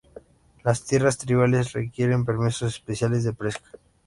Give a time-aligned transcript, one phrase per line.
[0.63, 3.69] Las tierras tribales requieren permisos especiales de pesca.